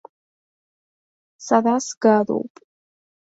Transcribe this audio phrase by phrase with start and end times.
[1.45, 2.53] Сара сгароуп.